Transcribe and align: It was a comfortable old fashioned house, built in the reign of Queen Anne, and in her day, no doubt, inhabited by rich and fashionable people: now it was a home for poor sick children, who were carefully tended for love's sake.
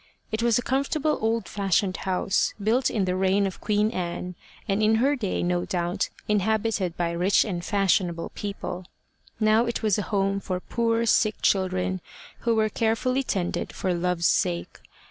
It 0.31 0.41
was 0.41 0.57
a 0.57 0.63
comfortable 0.63 1.19
old 1.21 1.47
fashioned 1.47 1.95
house, 1.97 2.55
built 2.59 2.89
in 2.89 3.05
the 3.05 3.15
reign 3.15 3.45
of 3.45 3.61
Queen 3.61 3.91
Anne, 3.91 4.33
and 4.67 4.81
in 4.81 4.95
her 4.95 5.15
day, 5.15 5.43
no 5.43 5.63
doubt, 5.63 6.09
inhabited 6.27 6.97
by 6.97 7.11
rich 7.11 7.45
and 7.45 7.63
fashionable 7.63 8.29
people: 8.29 8.85
now 9.39 9.67
it 9.67 9.83
was 9.83 9.99
a 9.99 10.09
home 10.09 10.39
for 10.39 10.59
poor 10.59 11.05
sick 11.05 11.43
children, 11.43 12.01
who 12.39 12.55
were 12.55 12.67
carefully 12.67 13.21
tended 13.21 13.71
for 13.73 13.93
love's 13.93 14.25
sake. 14.25 14.79